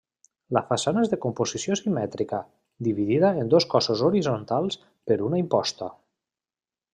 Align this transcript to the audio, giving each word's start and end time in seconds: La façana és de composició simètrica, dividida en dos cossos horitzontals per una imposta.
La 0.57 0.61
façana 0.69 1.01
és 1.07 1.11
de 1.11 1.19
composició 1.25 1.77
simètrica, 1.79 2.39
dividida 2.87 3.31
en 3.43 3.53
dos 3.55 3.67
cossos 3.75 4.01
horitzontals 4.09 4.81
per 5.11 5.19
una 5.29 5.43
imposta. 5.43 5.93